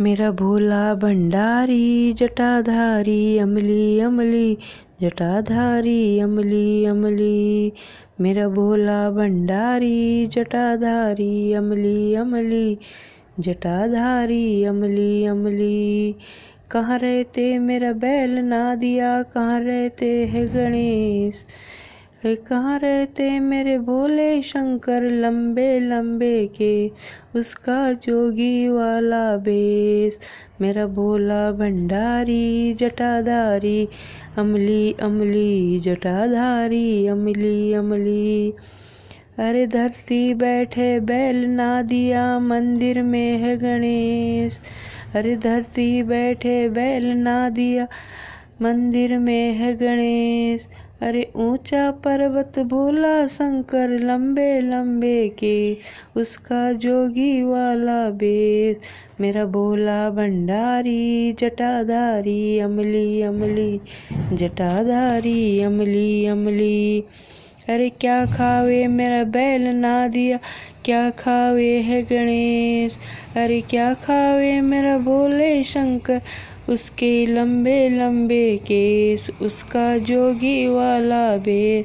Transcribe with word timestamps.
मेरा 0.00 0.30
भोला 0.30 0.94
भंडारी, 0.94 2.12
जटाधारी, 2.12 3.38
अमली 3.38 4.00
अमली, 4.00 4.58
जटाधारी, 5.00 6.18
अमली 6.18 6.84
अमली। 6.84 7.72
मेरा 8.20 8.48
भोला 8.48 9.10
भंडारी, 9.10 10.26
जटाधारी, 10.26 11.52
अमली 11.52 12.14
अमली, 12.14 12.78
जटाधारी, 13.40 14.64
अमली 14.64 15.26
अमली। 15.26 16.14
कहाँ 16.70 16.98
रहते 16.98 17.58
मेरा 17.58 17.92
बैल 17.92 18.30
ना 18.30 18.74
दिया 18.74 19.22
कहाँ 19.22 19.60
रहते 19.60 20.24
है 20.24 20.46
गणेश? 20.46 21.46
अरे 22.24 22.34
कहाँ 22.36 22.78
रहते 22.78 23.40
मेरे 23.40 23.78
भोले 23.78 24.42
शंकर? 24.42 25.02
लंबे 25.02 25.80
लंबे 25.80 26.46
के 26.46 26.90
उसका 27.38 27.92
जोगी 27.92 28.68
वाला 28.68 29.36
बेस। 29.36 30.18
मेरा 30.60 30.86
भोला 30.86 31.52
भंडारी, 31.52 32.72
जटाधारी, 32.72 33.88
अमली 34.38 34.92
अमली, 34.92 35.80
जटाधारी, 35.80 37.06
अमली 37.06 37.72
अमली। 37.72 38.54
अरे 39.38 39.66
धरती 39.66 40.34
बैठे 40.34 41.00
बैल 41.00 41.36
ना 41.36 41.82
दिया 41.82 42.38
मंदिर 42.38 43.02
में 43.02 43.38
है 43.38 43.56
गणेश। 43.56 44.60
अरे 45.14 45.36
धरती 45.36 46.02
बैठे 46.02 46.68
बैल 46.68 47.06
ना 47.06 47.50
दिया 47.50 47.86
मंदिर 48.62 49.18
में 49.18 49.52
है 49.52 49.74
गणेश। 49.76 50.68
अरे 51.02 51.32
ऊँचा 51.36 51.90
पर्वत 51.90 52.58
भोला 52.58 53.26
शंकर, 53.26 53.88
लंबे 53.88 54.60
लंबे 54.60 55.28
के, 55.28 55.76
उसका 56.16 56.72
जोगी 56.72 57.42
वाला 57.42 58.10
बेस 58.10 58.76
मेरा 59.20 59.44
भोला 59.44 60.10
भंडारी, 60.10 61.32
जटाधारी, 61.32 62.58
अमली 62.58 63.22
अमली, 63.22 63.80
जटाधारी, 64.32 65.60
अमली 65.62 66.26
अमली। 66.26 67.04
अरे 67.68 67.88
क्या 67.88 68.26
खावे, 68.26 68.86
मेरा 68.86 69.24
बैल 69.24 69.62
ना 69.66 70.08
दिया। 70.08 70.38
क्या 70.84 71.10
खावे 71.10 71.80
है 71.80 72.02
गणेश? 72.02 72.98
अरे 73.36 73.60
क्या 73.60 73.94
खावे, 73.94 74.60
मेरा 74.60 74.98
भोले 74.98 75.62
शंकर। 75.64 76.20
उसके 76.68 77.26
लंबे 77.26 77.88
लंबे 77.88 78.56
केस, 78.56 79.30
उसका 79.42 79.98
जोगी 79.98 80.66
वाला 80.66 81.36
बेस। 81.36 81.84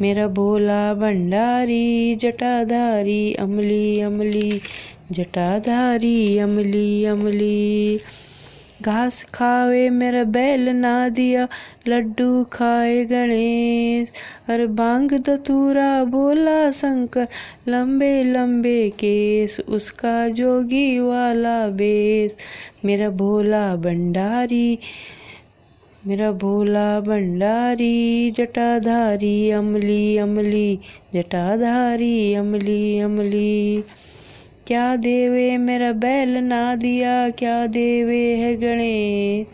मेरा 0.00 0.26
भोला 0.26 0.94
भंडारी, 0.94 2.14
जटाधारी, 2.14 3.34
अमली 3.34 4.00
अमली। 4.00 4.60
जटाधारी, 5.12 6.38
अमली 6.38 7.04
अमली। 7.04 8.00
घास 8.86 9.24
खावे, 9.34 9.90
मेरा 9.90 10.24
बैल 10.24 10.68
ना 10.68 11.08
दिया। 11.08 11.48
लड्डू 11.88 12.44
खाए 12.52 13.04
गणेश। 13.04 14.08
अरे 14.48 14.66
बांग 14.66 15.10
दतूरा 15.10 16.04
बोला 16.04 16.70
शंकर। 16.70 17.26
लंबे 17.68 18.22
लंबे 18.24 18.88
केस, 18.90 19.60
उसका 19.68 20.28
जोगी 20.28 20.98
वाला 20.98 21.68
बेस। 21.68 22.36
मेरा 22.84 23.10
भोला 23.10 23.76
भंडारी, 23.76 24.78
मेरा 26.06 26.32
भोला 26.32 27.00
भंडारी, 27.00 28.30
जटाधारी, 28.30 29.50
अमली 29.50 30.16
अमली, 30.16 30.78
जटाधारी, 31.14 32.34
अमली 32.34 32.98
अमली। 32.98 33.84
क्या 34.66 34.96
देवे 34.96 35.56
मेरा 35.56 35.92
बैल 35.92 36.36
ना 36.36 36.74
दिया? 36.74 37.30
क्या 37.30 37.66
देवे 37.66 38.36
है 38.36 38.56
गणेश? 38.56 39.46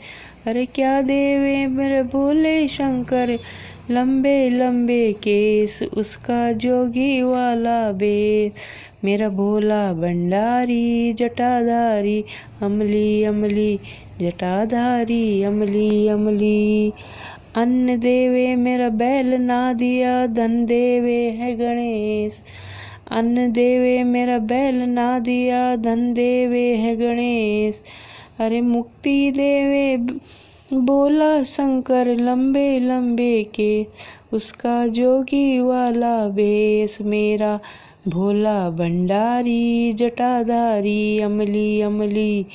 अरे 0.47 0.67
क्या 0.67 1.03
देवे 1.03 1.67
मेरे 1.67 2.03
भोले 2.03 2.69
शंकर? 2.69 3.39
लंबे 3.91 4.51
लंबे 4.51 5.13
केस, 5.13 5.83
उसका 5.97 6.53
जोगी 6.53 7.23
वाला 7.23 7.92
बेस। 7.92 8.53
मेरा 9.05 9.29
भोला 9.29 9.92
भंडारी, 9.92 11.13
जटाधारी, 11.13 12.25
अमली 12.63 13.25
अमली, 13.25 13.81
जटाधारी, 14.20 15.42
अमली 15.42 16.09
अमली। 16.09 16.92
अन्न 17.57 17.98
देवे 17.98 18.57
मेरा 18.57 18.89
बैल 18.89 19.27
ना 19.27 19.73
दिया, 19.73 20.27
धन 20.27 20.65
देवे 20.67 21.31
है 21.31 21.57
गणेश। 21.57 22.42
अन्न 23.12 23.52
देवे 23.52 24.05
मेरा 24.05 24.39
बैल 24.39 24.74
ना 24.74 25.18
दिया, 25.18 25.77
धन 25.77 26.12
देवे 26.12 26.74
है 26.74 26.96
गणेश। 26.96 27.83
अरे 28.40 28.61
मुक्ति 28.61 29.30
देवे, 29.30 29.96
बोला 30.73 31.42
शंकर 31.42 32.06
लंबे 32.06 32.78
लंबे 32.78 33.42
के 33.55 33.86
उसका 34.33 34.86
जोगी 34.86 35.61
वाला 35.61 36.28
बेस, 36.28 36.98
मेरा 37.00 37.61
भोला 38.08 38.70
भंडारी, 38.70 39.92
जटाधारी, 39.92 41.20
अमली 41.20 41.80
अमली। 41.80 42.46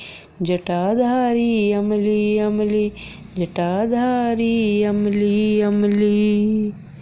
जटाधारी, 0.42 1.72
अमली 1.72 2.38
अमली। 2.38 2.92
जटाधारी, 3.38 4.82
अमली 4.82 5.60
अमली। 5.60 6.72